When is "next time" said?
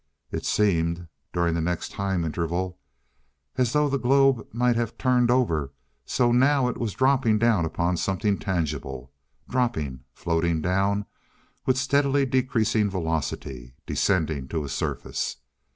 1.61-2.25